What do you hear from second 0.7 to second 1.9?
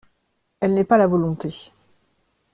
n’est pas la volonté.